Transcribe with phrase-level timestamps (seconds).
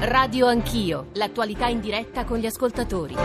[0.00, 3.16] Radio Anch'io, l'attualità in diretta con gli ascoltatori.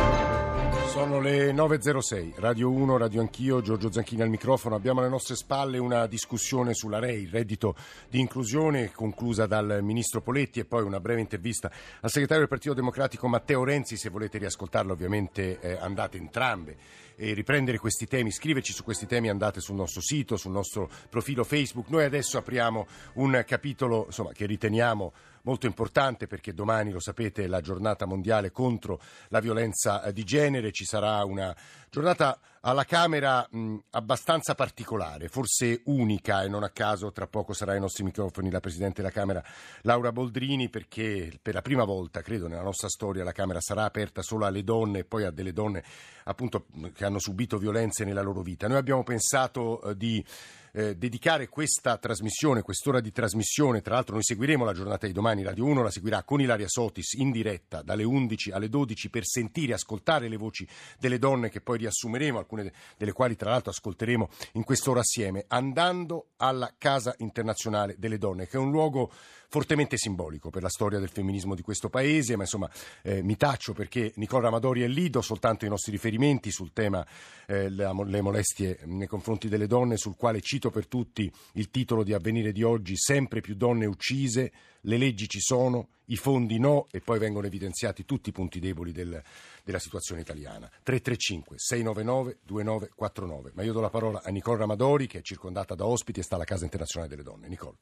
[0.87, 4.73] Sono le 9.06, Radio 1, Radio Anch'io, Giorgio Zanchini al microfono.
[4.73, 7.75] Abbiamo alle nostre spalle una discussione sulla REI, il reddito
[8.09, 11.71] di inclusione, conclusa dal Ministro Poletti e poi una breve intervista
[12.01, 13.95] al segretario del Partito Democratico Matteo Renzi.
[13.95, 16.75] Se volete riascoltarla ovviamente eh, andate entrambe
[17.15, 21.43] e riprendere questi temi, scriverci su questi temi andate sul nostro sito, sul nostro profilo
[21.43, 21.89] Facebook.
[21.89, 27.47] Noi adesso apriamo un capitolo insomma, che riteniamo molto importante perché domani, lo sapete, è
[27.47, 30.71] la giornata mondiale contro la violenza eh, di genere.
[30.71, 31.55] Ci sarà una
[31.89, 37.73] giornata alla Camera mh, abbastanza particolare, forse unica e non a caso tra poco sarà
[37.73, 39.43] ai nostri microfoni la Presidente della Camera
[39.81, 44.21] Laura Boldrini perché per la prima volta, credo, nella nostra storia la Camera sarà aperta
[44.21, 45.83] solo alle donne e poi a delle donne
[46.23, 48.67] appunto che hanno subito violenze nella loro vita.
[48.67, 50.23] Noi abbiamo pensato eh, di
[50.73, 55.43] eh, dedicare questa trasmissione, quest'ora di trasmissione, tra l'altro noi seguiremo la giornata di domani,
[55.43, 59.73] Radio 1 la seguirà con Ilaria Sotis in diretta dalle 11 alle 12 per sentire,
[59.73, 60.67] ascoltare le voci
[60.99, 66.29] delle donne che poi riassumeremo, alcune delle quali tra l'altro ascolteremo in quest'ora assieme, andando
[66.43, 69.09] alla Casa Internazionale delle Donne, che è un luogo
[69.47, 72.69] fortemente simbolico per la storia del femminismo di questo paese, ma insomma
[73.01, 77.05] eh, mi taccio perché Nicola Ramadori è lì, do soltanto i nostri riferimenti sul tema
[77.47, 82.13] eh, le molestie nei confronti delle donne, sul quale cito per tutti il titolo di
[82.13, 84.51] avvenire di oggi, sempre più donne uccise,
[84.85, 88.91] le leggi ci sono, i fondi no e poi vengono evidenziati tutti i punti deboli
[88.91, 89.21] del,
[89.63, 90.67] della situazione italiana.
[90.83, 93.51] 335 699 2949.
[93.53, 96.35] Ma io do la parola a Nicole Ramadori che è circondata da ospiti e sta
[96.35, 97.47] alla Casa Internazionale delle Donne.
[97.47, 97.77] Nicole.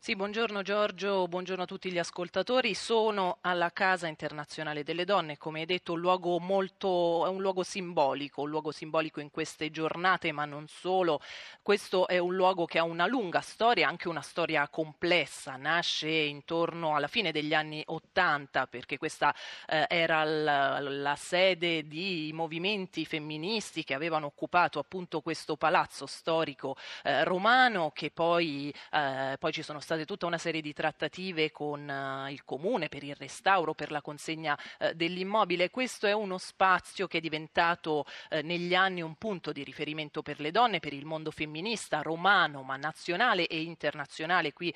[0.00, 2.72] Sì, buongiorno Giorgio, buongiorno a tutti gli ascoltatori.
[2.72, 7.64] Sono alla Casa Internazionale delle Donne, come hai detto, un luogo molto, è un luogo
[7.64, 11.20] simbolico, un luogo simbolico in queste giornate, ma non solo.
[11.60, 15.56] Questo è un luogo che ha una lunga storia, anche una storia complessa.
[15.56, 19.34] Nasce intorno alla fine degli anni Ottanta, perché questa
[19.66, 26.76] eh, era la, la sede di movimenti femministi che avevano occupato appunto questo palazzo storico
[27.02, 31.88] eh, romano, che poi, eh, poi ci sono state tutta una serie di trattative con
[31.88, 35.70] uh, il comune per il restauro, per la consegna uh, dell'immobile.
[35.70, 40.40] Questo è uno spazio che è diventato uh, negli anni un punto di riferimento per
[40.40, 44.52] le donne, per il mondo femminista romano, ma nazionale e internazionale.
[44.52, 44.74] Qui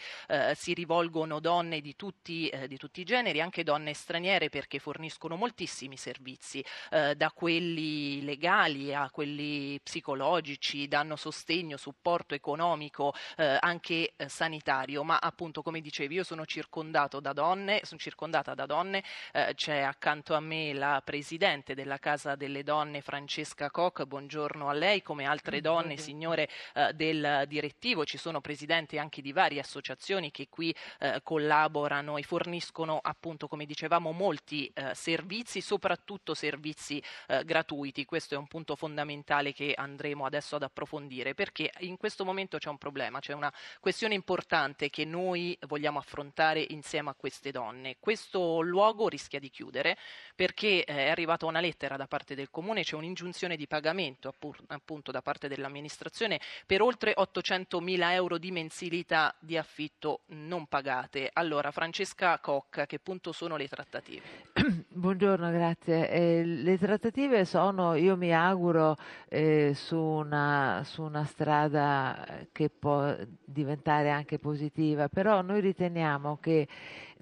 [0.54, 5.96] si rivolgono donne di tutti, di tutti, i generi, anche donne straniere, perché forniscono moltissimi
[5.96, 15.62] servizi, da quelli legali a quelli psicologici, danno sostegno, supporto economico, anche sanitario ma appunto
[15.62, 19.02] come dicevi io sono circondato da donne, sono circondata da donne,
[19.32, 24.72] eh, c'è accanto a me la presidente della Casa delle Donne Francesca Koch, buongiorno a
[24.72, 30.30] lei, come altre donne, signore eh, del direttivo, ci sono presidenti anche di varie associazioni
[30.30, 37.44] che qui eh, collaborano e forniscono appunto come dicevamo molti eh, servizi, soprattutto servizi eh,
[37.44, 42.58] gratuiti, questo è un punto fondamentale che andremo adesso ad approfondire perché in questo momento
[42.58, 47.96] c'è un problema, c'è una questione importante che noi vogliamo affrontare insieme a queste donne.
[47.98, 49.96] Questo luogo rischia di chiudere
[50.36, 54.34] perché eh, è arrivata una lettera da parte del comune, c'è un'ingiunzione di pagamento
[54.66, 61.30] appunto da parte dell'amministrazione per oltre 800 mila euro di mensilità di affitto non pagate.
[61.32, 64.50] Allora, Francesca Cocca, che punto sono le trattative?
[64.94, 66.10] Buongiorno, grazie.
[66.10, 68.96] Eh, le trattative sono, io mi auguro,
[69.28, 76.68] eh, su, una, su una strada che può diventare anche positiva però noi riteniamo che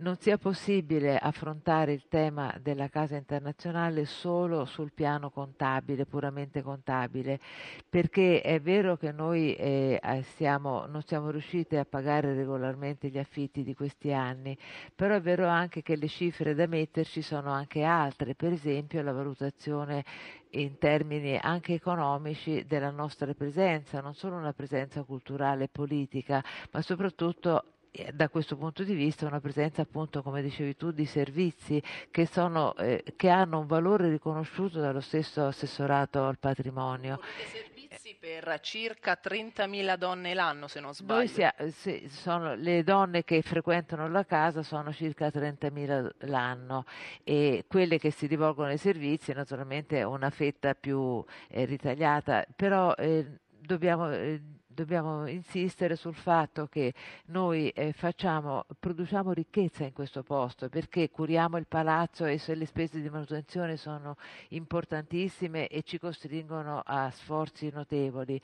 [0.00, 7.38] non sia possibile affrontare il tema della casa internazionale solo sul piano contabile, puramente contabile,
[7.88, 10.00] perché è vero che noi eh,
[10.36, 14.56] siamo, non siamo riusciti a pagare regolarmente gli affitti di questi anni,
[14.94, 19.12] però è vero anche che le cifre da metterci sono anche altre, per esempio la
[19.12, 20.04] valutazione
[20.52, 26.80] in termini anche economici della nostra presenza, non solo una presenza culturale e politica, ma
[26.80, 27.64] soprattutto
[28.12, 32.74] da questo punto di vista una presenza appunto come dicevi tu di servizi che, sono,
[32.76, 37.20] eh, che hanno un valore riconosciuto dallo stesso assessorato al patrimonio.
[37.50, 41.26] Servizi per circa 30.000 donne l'anno se non sbaglio.
[41.26, 46.84] sia, sì, sono, le donne che frequentano la casa sono circa 30.000 l'anno
[47.24, 52.46] e quelle che si rivolgono ai servizi naturalmente una fetta più eh, ritagliata.
[52.54, 53.26] Però eh,
[53.58, 54.40] dobbiamo eh,
[54.80, 56.94] dobbiamo insistere sul fatto che
[57.26, 63.00] noi eh, facciamo, produciamo ricchezza in questo posto perché curiamo il palazzo e le spese
[63.00, 64.16] di manutenzione sono
[64.48, 68.40] importantissime e ci costringono a sforzi notevoli.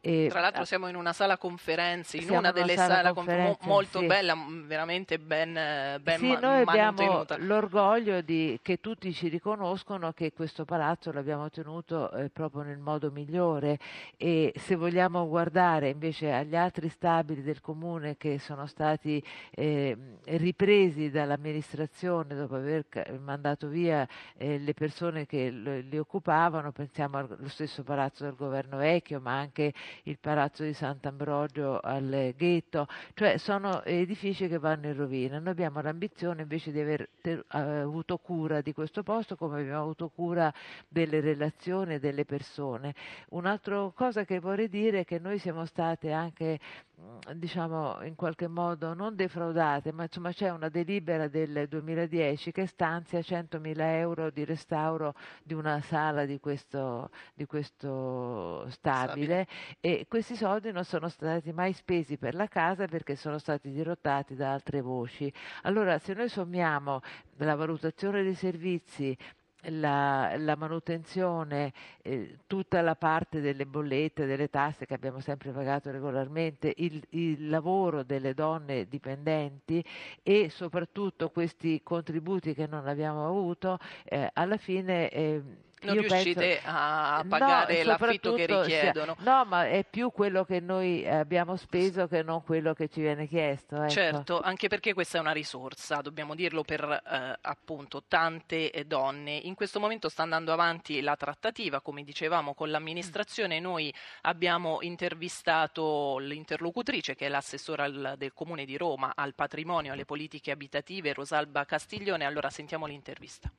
[0.00, 4.06] E, Tra l'altro siamo in una sala conferenze, in una delle sale conferenze molto sì.
[4.06, 5.54] bella, veramente ben,
[6.00, 7.34] ben sì, ma- noi mantenuta.
[7.34, 12.78] abbiamo l'orgoglio di, che tutti ci riconoscono che questo palazzo l'abbiamo tenuto eh, proprio nel
[12.78, 13.78] modo migliore
[14.16, 21.10] e se vogliamo guardare invece agli altri stabili del comune che sono stati eh, ripresi
[21.10, 22.86] dall'amministrazione dopo aver
[23.20, 24.06] mandato via
[24.36, 29.72] eh, le persone che li occupavano, pensiamo allo stesso palazzo del governo vecchio ma anche
[30.04, 35.38] il palazzo di Sant'Ambrogio al ghetto, cioè sono edifici che vanno in rovina.
[35.38, 40.08] Noi abbiamo l'ambizione invece di aver ter- avuto cura di questo posto come abbiamo avuto
[40.08, 40.52] cura
[40.88, 42.94] delle relazioni e delle persone.
[43.30, 46.58] Un'altra cosa che vorrei dire è che noi siamo state anche
[47.00, 52.66] mm, diciamo in qualche modo non defraudate, ma insomma c'è una delibera del 2010 che
[52.66, 59.46] stanzia 100.000 euro di restauro di una sala di questo, di questo stabile
[59.80, 64.34] e questi soldi non sono stati mai spesi per la casa perché sono stati dirottati
[64.34, 65.32] da altre voci.
[65.62, 67.00] Allora se noi sommiamo
[67.36, 69.16] la valutazione dei servizi,
[69.64, 71.72] la, la, manutenzione,
[72.02, 77.48] eh, tutta la parte delle bollette, delle tasse che abbiamo sempre pagato regolarmente, il, il
[77.48, 79.84] lavoro delle donne dipendenti
[80.22, 85.42] e soprattutto questi contributi che non abbiamo avuto, eh, alla fine eh,
[85.82, 89.16] non Io riuscite penso, a pagare no, l'affitto che richiedono.
[89.18, 93.00] Sia, no, ma è più quello che noi abbiamo speso che non quello che ci
[93.00, 93.76] viene chiesto.
[93.76, 93.88] Ecco.
[93.88, 99.36] Certo, anche perché questa è una risorsa, dobbiamo dirlo per eh, appunto tante donne.
[99.36, 103.60] In questo momento sta andando avanti la trattativa, come dicevamo, con l'amministrazione.
[103.60, 103.92] Noi
[104.22, 111.14] abbiamo intervistato l'interlocutrice, che è l'assessora del Comune di Roma al patrimonio alle politiche abitative,
[111.14, 112.24] Rosalba Castiglione.
[112.24, 113.50] Allora sentiamo l'intervista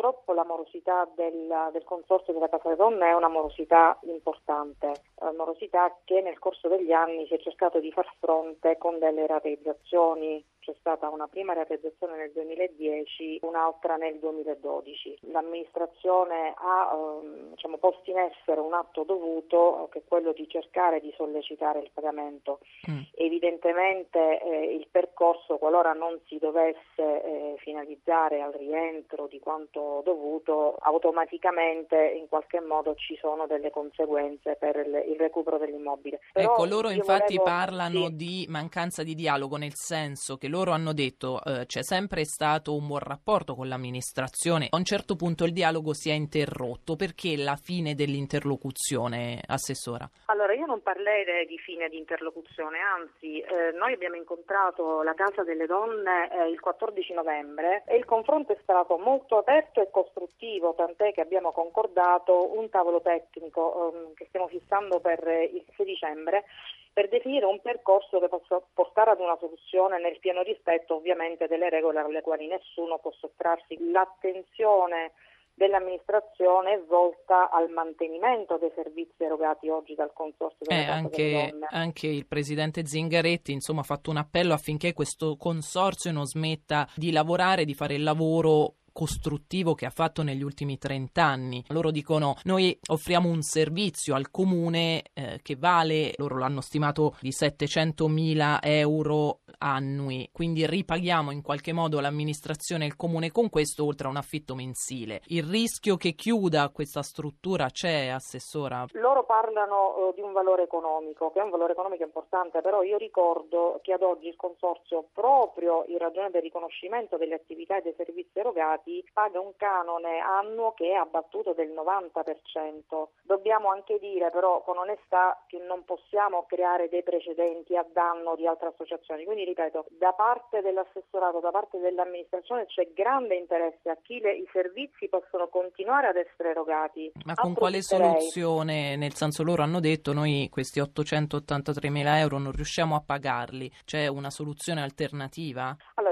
[0.00, 5.32] purtroppo la morosità del, del, Consorzio della Casa delle Donne è una morosità importante, una
[5.32, 10.42] morosità che nel corso degli anni si è cercato di far fronte con delle rateizzazioni
[10.60, 15.18] c'è stata una prima realizzazione nel 2010, un'altra nel 2012.
[15.32, 21.00] L'amministrazione ha ehm, diciamo, posto in essere un atto dovuto che è quello di cercare
[21.00, 22.60] di sollecitare il pagamento.
[22.90, 23.00] Mm.
[23.14, 30.76] Evidentemente eh, il percorso, qualora non si dovesse eh, finalizzare al rientro di quanto dovuto,
[30.80, 36.20] automaticamente in qualche modo ci sono delle conseguenze per il, il recupero dell'immobile.
[36.32, 37.44] Però ecco, loro infatti volevo...
[37.44, 38.16] parlano sì.
[38.16, 42.86] di mancanza di dialogo, nel senso che loro hanno detto eh, c'è sempre stato un
[42.86, 47.56] buon rapporto con l'amministrazione, a un certo punto il dialogo si è interrotto, perché la
[47.56, 50.10] fine dell'interlocuzione, Assessora?
[50.26, 55.44] Allora io non parlerei di fine di interlocuzione, anzi eh, noi abbiamo incontrato la Casa
[55.44, 60.74] delle Donne eh, il 14 novembre e il confronto è stato molto aperto e costruttivo,
[60.74, 65.20] tant'è che abbiamo concordato un tavolo tecnico ehm, che stiamo fissando per
[65.52, 66.44] il 6 dicembre
[66.92, 71.70] per definire un percorso che possa portare ad una soluzione nel pieno rispetto ovviamente delle
[71.70, 73.76] regole alle quali nessuno può sottrarsi.
[73.90, 75.12] L'attenzione
[75.60, 82.06] dell'amministrazione è volta al mantenimento dei servizi erogati oggi dal Consorzio delle eh, anche, anche,
[82.06, 87.66] il Presidente Zingaretti insomma, ha fatto un appello affinché questo Consorzio non smetta di lavorare,
[87.66, 91.64] di fare il lavoro costruttivo che ha fatto negli ultimi 30 anni.
[91.68, 97.32] Loro dicono noi offriamo un servizio al comune eh, che vale, loro l'hanno stimato di
[97.32, 103.84] 700 mila euro annui, quindi ripaghiamo in qualche modo l'amministrazione e il comune con questo
[103.84, 105.20] oltre a un affitto mensile.
[105.26, 108.86] Il rischio che chiuda questa struttura c'è, Assessora?
[108.92, 112.96] Loro parlano eh, di un valore economico, che è un valore economico importante, però io
[112.96, 117.94] ricordo che ad oggi il Consorzio, proprio in ragione del riconoscimento delle attività e dei
[117.96, 118.79] servizi erogati,
[119.12, 123.08] paga un canone annuo che è abbattuto del 90%.
[123.22, 128.46] Dobbiamo anche dire però con onestà che non possiamo creare dei precedenti a danno di
[128.46, 134.20] altre associazioni, quindi ripeto, da parte dell'assessorato, da parte dell'amministrazione c'è grande interesse a chi
[134.20, 137.12] le, i servizi possono continuare ad essere erogati.
[137.24, 138.96] Ma con quale soluzione?
[138.96, 144.06] Nel senso loro hanno detto noi questi 883 mila euro non riusciamo a pagarli, c'è
[144.06, 145.76] una soluzione alternativa?
[145.94, 146.09] Allora,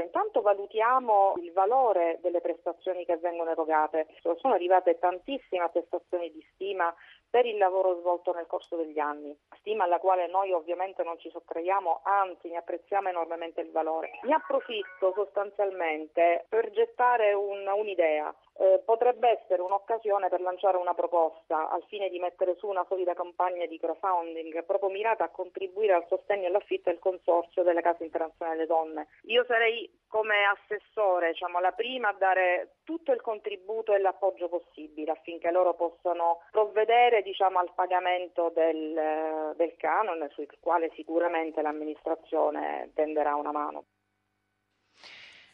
[0.79, 4.07] valutiamo il valore delle prestazioni che vengono erogate.
[4.37, 6.95] Sono arrivate tantissime attestazioni di stima
[7.31, 11.29] per il lavoro svolto nel corso degli anni, stima alla quale noi ovviamente non ci
[11.31, 14.11] sottraiamo, anzi ne apprezziamo enormemente il valore.
[14.23, 18.35] Ne approfitto sostanzialmente per gettare un, un'idea.
[18.61, 23.15] Eh, potrebbe essere un'occasione per lanciare una proposta al fine di mettere su una solida
[23.15, 28.03] campagna di crowdfunding proprio mirata a contribuire al sostegno e all'affitto del consorzio delle case
[28.03, 29.07] internazionali delle donne.
[29.27, 35.13] Io sarei come assessore diciamo, la prima a dare tutto il contributo e l'appoggio possibile
[35.13, 43.37] affinché loro possano provvedere diciamo, al pagamento del, del canone sul quale sicuramente l'amministrazione tenderà
[43.37, 43.85] una mano.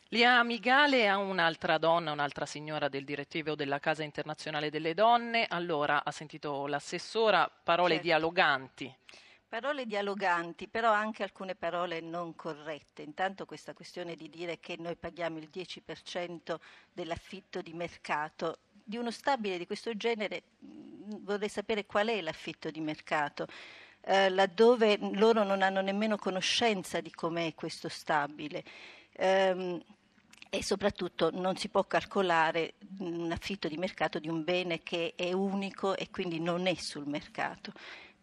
[0.09, 5.47] Lia Migale ha un'altra donna, un'altra signora del direttivo della Casa Internazionale delle Donne.
[5.49, 8.07] Allora, ha sentito l'assessora, parole certo.
[8.07, 8.97] dialoganti.
[9.49, 13.03] Parole dialoganti, però anche alcune parole non corrette.
[13.03, 16.57] Intanto questa questione di dire che noi paghiamo il 10%
[16.93, 18.59] dell'affitto di mercato.
[18.71, 23.47] Di uno stabile di questo genere mm, vorrei sapere qual è l'affitto di mercato.
[24.01, 28.63] Eh, laddove loro non hanno nemmeno conoscenza di com'è questo stabile.
[29.19, 29.81] Um,
[30.51, 35.33] e soprattutto non si può calcolare un affitto di mercato di un bene che è
[35.33, 37.73] unico e quindi non è sul mercato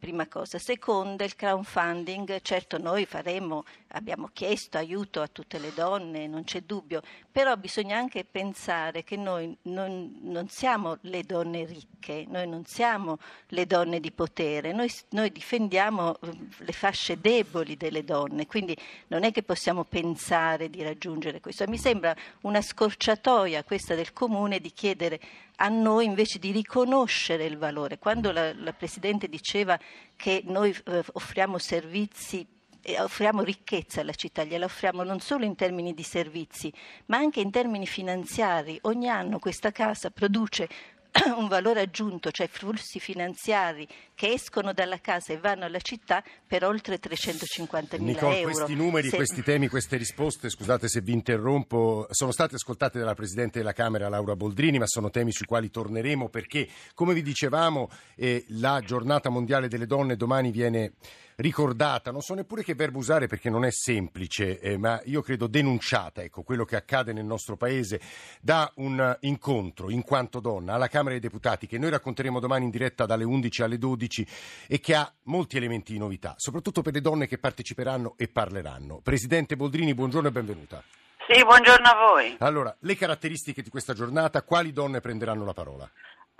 [0.01, 0.57] prima cosa.
[0.57, 6.61] Seconda, il crowdfunding, certo noi faremo, abbiamo chiesto aiuto a tutte le donne, non c'è
[6.61, 12.65] dubbio, però bisogna anche pensare che noi non, non siamo le donne ricche, noi non
[12.65, 18.75] siamo le donne di potere, noi, noi difendiamo eh, le fasce deboli delle donne, quindi
[19.07, 21.67] non è che possiamo pensare di raggiungere questo.
[21.67, 25.19] Mi sembra una scorciatoia questa del comune di chiedere
[25.61, 27.99] a noi invece di riconoscere il valore.
[27.99, 29.79] Quando la, la Presidente diceva
[30.15, 32.45] che noi eh, offriamo servizi
[32.81, 36.73] e offriamo ricchezza alla città, gliela offriamo non solo in termini di servizi,
[37.05, 38.79] ma anche in termini finanziari.
[38.83, 40.67] Ogni anno questa casa produce
[41.35, 46.63] un valore aggiunto, cioè flussi finanziari che escono dalla casa e vanno alla città per
[46.63, 48.53] oltre 350 mila euro.
[48.53, 49.15] Questi numeri, se...
[49.17, 54.09] questi temi, queste risposte, scusate se vi interrompo, sono state ascoltate dalla Presidente della Camera
[54.09, 59.29] Laura Boldrini, ma sono temi sui quali torneremo perché, come vi dicevamo, eh, la giornata
[59.29, 60.93] mondiale delle donne domani viene
[61.41, 65.47] ricordata, non so neppure che verbo usare perché non è semplice, eh, ma io credo
[65.47, 67.99] denunciata, ecco, quello che accade nel nostro paese
[68.39, 72.71] da un incontro in quanto donna alla Camera dei Deputati che noi racconteremo domani in
[72.71, 74.27] diretta dalle 11 alle 12
[74.67, 79.01] e che ha molti elementi di novità, soprattutto per le donne che parteciperanno e parleranno.
[79.01, 80.83] Presidente Boldrini, buongiorno e benvenuta.
[81.27, 82.35] Sì, buongiorno a voi.
[82.39, 85.89] Allora, le caratteristiche di questa giornata, quali donne prenderanno la parola?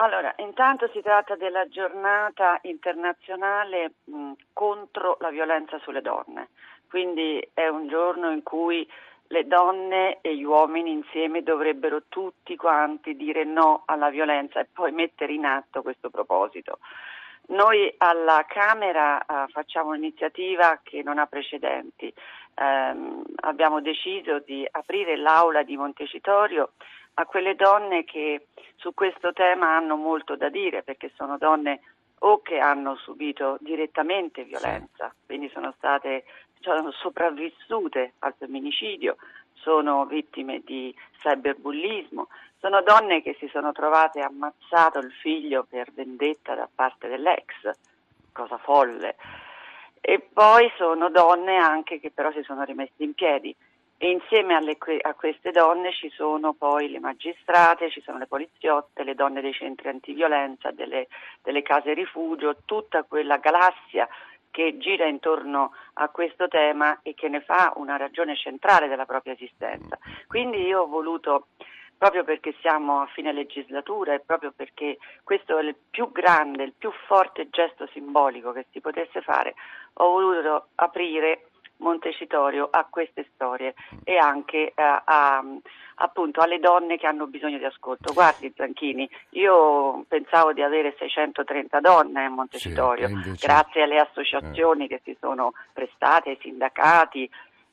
[0.02, 6.50] Allora, intanto si tratta della giornata internazionale mh, contro la violenza sulle donne,
[6.90, 8.90] quindi è un giorno in cui
[9.28, 14.92] le donne e gli uomini insieme dovrebbero tutti quanti dire no alla violenza e poi
[14.92, 16.80] mettere in atto questo proposito.
[17.50, 22.12] Noi alla Camera uh, facciamo un'iniziativa che non ha precedenti.
[22.56, 26.72] Um, abbiamo deciso di aprire l'aula di Montecitorio
[27.16, 31.82] a quelle donne che su questo tema hanno molto da dire perché sono donne
[32.20, 36.24] o che hanno subito direttamente violenza, quindi sono state
[36.62, 39.18] sono sopravvissute al femminicidio,
[39.54, 42.28] sono vittime di cyberbullismo,
[42.60, 47.72] sono donne che si sono trovate ammazzato il figlio per vendetta da parte dell'ex,
[48.32, 49.16] cosa folle.
[50.00, 53.56] E poi sono donne anche che però si sono rimesse in piedi
[54.04, 59.04] e insieme alle, a queste donne ci sono poi le magistrate, ci sono le poliziotte,
[59.04, 61.08] le donne dei centri antiviolenza, delle,
[61.44, 64.10] delle case rifugio, tutta quella galassia
[64.50, 69.34] che gira intorno a questo tema e che ne fa una ragione centrale della propria
[69.34, 70.00] esistenza.
[70.26, 71.50] Quindi io ho voluto,
[71.96, 76.74] proprio perché siamo a fine legislatura e proprio perché questo è il più grande, il
[76.76, 79.54] più forte gesto simbolico che si potesse fare,
[79.94, 81.51] ho voluto aprire
[81.82, 83.74] Montecitorio a queste storie
[84.04, 85.44] e anche a, eh, a,
[85.96, 88.14] appunto alle donne che hanno bisogno di ascolto.
[88.14, 93.46] Guardi Zanchini, io pensavo di avere 630 donne a Montecitorio, sì, invece...
[93.46, 94.88] grazie alle associazioni eh.
[94.88, 97.30] che si sono prestate, ai sindacati,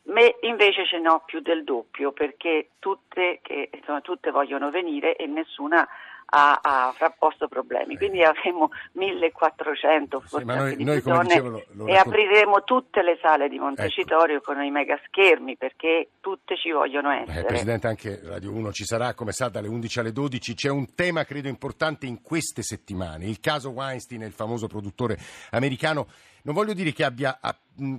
[0.09, 5.17] me invece ce ne ho più del doppio perché tutte, che, insomma, tutte vogliono venire
[5.17, 5.87] e nessuna
[6.31, 7.97] ha, ha frapposto problemi.
[7.97, 13.49] Quindi avremo 1400 forse sì, noi, noi, dicevo, lo, lo e apriremo tutte le sale
[13.49, 14.53] di Montecitorio ecco.
[14.53, 17.41] con i mega schermi perché tutte ci vogliono eh, essere.
[17.41, 20.55] Eh, Presidente, anche Radio 1 ci sarà, come sa, dalle 11 alle 12.
[20.55, 23.25] C'è un tema, credo, importante in queste settimane.
[23.27, 25.17] Il caso Weinstein, il famoso produttore
[25.51, 26.07] americano
[26.49, 27.39] non voglio dire che abbia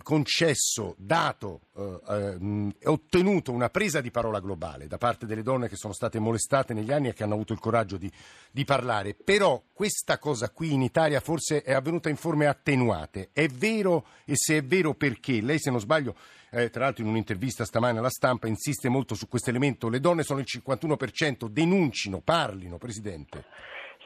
[0.01, 5.75] concesso, dato, eh, eh, ottenuto una presa di parola globale da parte delle donne che
[5.75, 8.11] sono state molestate negli anni e che hanno avuto il coraggio di,
[8.49, 13.29] di parlare, però questa cosa qui in Italia forse è avvenuta in forme attenuate.
[13.33, 15.41] È vero e se è vero perché?
[15.41, 16.15] Lei se non sbaglio
[16.49, 20.23] eh, tra l'altro in un'intervista stamane alla stampa insiste molto su questo elemento, le donne
[20.23, 23.45] sono il 51%, denuncino, parlino, Presidente.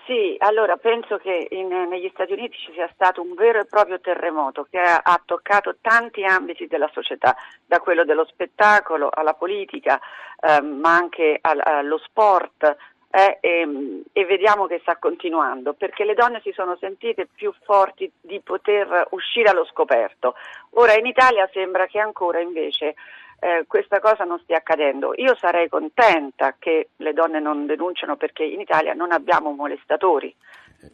[0.05, 4.01] Sì, allora penso che in, negli Stati Uniti ci sia stato un vero e proprio
[4.01, 7.33] terremoto che ha, ha toccato tanti ambiti della società,
[7.65, 9.97] da quello dello spettacolo alla politica,
[10.41, 12.75] eh, ma anche al, allo sport,
[13.11, 18.11] eh, e, e, vediamo che sta continuando perché le donne si sono sentite più forti
[18.19, 20.33] di poter uscire allo scoperto.
[20.71, 22.95] Ora in Italia sembra che ancora invece
[23.43, 25.13] eh, questa cosa non stia accadendo.
[25.17, 30.33] Io sarei contenta che le donne non denunciano perché in Italia non abbiamo molestatori,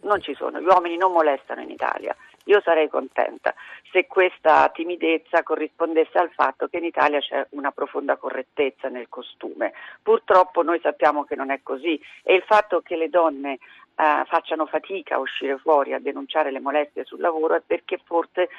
[0.02, 2.16] non ci sono, gli uomini non molestano in Italia.
[2.46, 3.54] Io sarei contenta
[3.92, 9.74] se questa timidezza corrispondesse al fatto che in Italia c'è una profonda correttezza nel costume.
[10.02, 13.60] Purtroppo noi sappiamo che non è così e il fatto che le donne
[13.96, 18.50] eh, facciano fatica a uscire fuori a denunciare le molestie sul lavoro è perché forse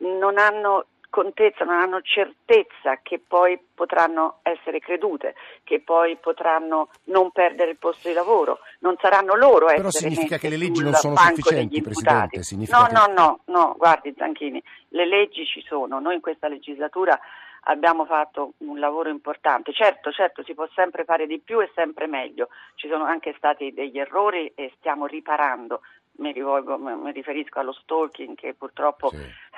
[0.00, 5.34] non hanno contezza, non hanno certezza che poi potranno essere credute,
[5.64, 10.38] che poi potranno non perdere il posto di lavoro, non saranno loro a Però significa
[10.38, 12.40] che le leggi non sono sufficienti, Presidente?
[12.70, 12.92] No, che...
[12.92, 17.18] no, no, no, guardi Zanchini, le leggi ci sono, noi in questa legislatura
[17.64, 19.72] abbiamo fatto un lavoro importante.
[19.72, 22.48] Certo, certo, si può sempre fare di più e sempre meglio.
[22.74, 25.80] Ci sono anche stati degli errori e stiamo riparando
[26.18, 29.16] mi, rivolgo, mi riferisco allo stalking che purtroppo sì.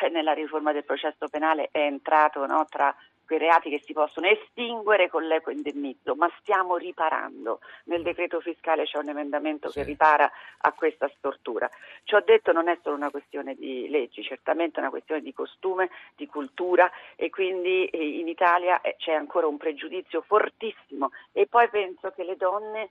[0.09, 2.95] Nella riforma del processo penale è entrato no, tra
[3.31, 7.61] quei reati che si possono estinguere con l'eco indennizzo, ma stiamo riparando.
[7.85, 9.79] Nel decreto fiscale c'è un emendamento sì.
[9.79, 10.29] che ripara
[10.59, 11.71] a questa stortura.
[12.03, 15.33] Ci ho detto non è solo una questione di leggi, certamente è una questione di
[15.33, 21.47] costume, di cultura e quindi eh, in Italia eh, c'è ancora un pregiudizio fortissimo e
[21.47, 22.91] poi penso che le donne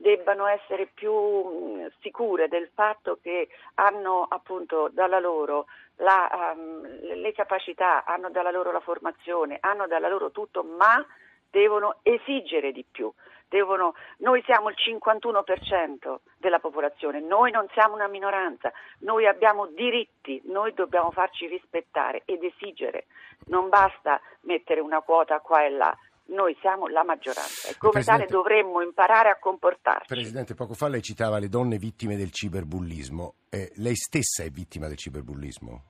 [0.00, 5.66] debbano essere più sicure del fatto che hanno appunto dalla loro
[5.96, 11.04] la, um, le capacità, hanno dalla loro la formazione, hanno dalla loro tutto, ma
[11.50, 13.12] devono esigere di più.
[13.48, 20.40] Devono, noi siamo il 51% della popolazione, noi non siamo una minoranza, noi abbiamo diritti,
[20.44, 23.06] noi dobbiamo farci rispettare ed esigere.
[23.46, 25.94] Non basta mettere una quota qua e là,
[26.30, 30.06] noi siamo la maggioranza e come Presidente, tale dovremmo imparare a comportarci.
[30.06, 33.34] Presidente, poco fa lei citava le donne vittime del ciberbullismo.
[33.50, 35.82] Eh, lei stessa è vittima del ciberbullismo?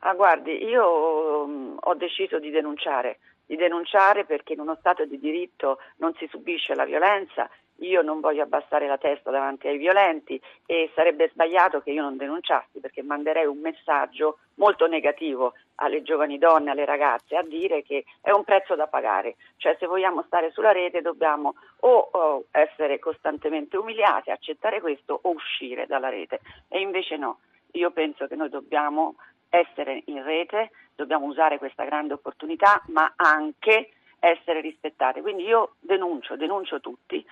[0.00, 5.18] Ah, guardi, io um, ho deciso di denunciare, di denunciare perché in uno Stato di
[5.18, 10.40] diritto non si subisce la violenza io non voglio abbassare la testa davanti ai violenti
[10.66, 16.38] e sarebbe sbagliato che io non denunciassi perché manderei un messaggio molto negativo alle giovani
[16.38, 20.50] donne, alle ragazze, a dire che è un prezzo da pagare, cioè se vogliamo stare
[20.50, 26.40] sulla rete dobbiamo o, o essere costantemente umiliati, accettare questo o uscire dalla rete.
[26.68, 27.38] E invece no,
[27.72, 29.16] io penso che noi dobbiamo
[29.48, 35.20] essere in rete, dobbiamo usare questa grande opportunità, ma anche essere rispettate.
[35.20, 37.24] Quindi io denuncio, denuncio tutti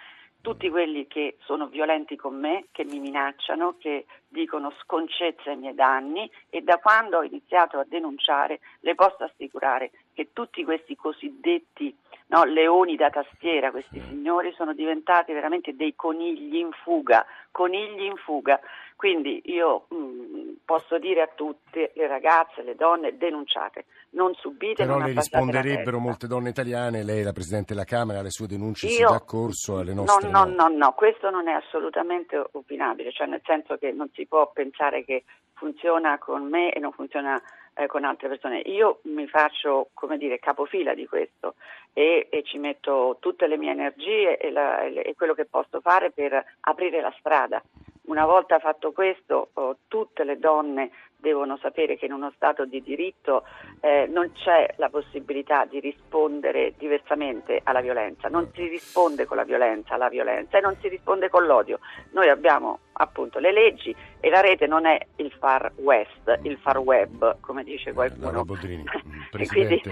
[0.47, 5.75] tutti quelli che sono violenti con me, che mi minacciano, che dicono sconcezze ai miei
[5.75, 11.93] danni e da quando ho iniziato a denunciare le posso assicurare che tutti questi cosiddetti
[12.29, 18.15] no, leoni da tastiera, questi signori sono diventati veramente dei conigli in fuga, conigli in
[18.15, 18.61] fuga.
[18.97, 24.85] Quindi io mh, mm, posso dire a tutte le ragazze, le donne, denunciate, non subite.
[24.85, 28.87] Però non le risponderebbero molte donne italiane, lei la Presidente della Camera, alle sue denunce
[28.87, 30.31] Io, si dà corso alle nostre...
[30.31, 34.27] No, no, no, no, questo non è assolutamente opinabile, cioè nel senso che non si
[34.27, 37.41] può pensare che funziona con me e non funziona
[37.75, 38.61] eh, con altre persone.
[38.61, 41.57] Io mi faccio, come dire, capofila di questo
[41.93, 46.11] e, e ci metto tutte le mie energie e, la, e quello che posso fare
[46.11, 47.63] per aprire la strada.
[48.07, 52.81] Una volta fatto questo, oh, tutte le donne devono sapere che in uno Stato di
[52.81, 53.45] diritto
[53.81, 59.45] eh, non c'è la possibilità di rispondere diversamente alla violenza, non si risponde con la
[59.45, 61.81] violenza alla violenza e non si risponde con l'odio.
[62.13, 66.79] Noi abbiamo appunto le leggi e la rete non è il far west, il far
[66.79, 68.45] web, come dice qualcuno.
[69.47, 69.83] quindi,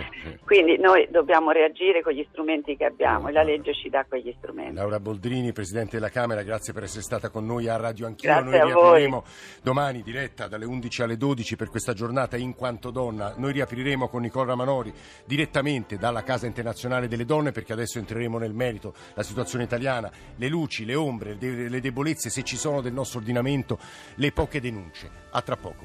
[0.45, 4.35] quindi, noi dobbiamo reagire con gli strumenti che abbiamo e la legge ci dà quegli
[4.39, 4.75] strumenti.
[4.75, 8.31] Laura Boldrini, Presidente della Camera, grazie per essere stata con noi a Radio Anch'io.
[8.31, 9.25] Grazie noi riapriremo
[9.63, 13.35] domani diretta dalle 11 alle 12 per questa giornata in quanto donna.
[13.37, 14.93] Noi riapriremo con Nicola Manori
[15.27, 20.49] direttamente dalla Casa Internazionale delle Donne perché adesso entreremo nel merito la situazione italiana, le
[20.49, 23.79] luci, le ombre, le debolezze, se ci sono del nostro ordinamento,
[24.17, 25.11] le poche denunce.
[25.33, 25.85] A tra poco.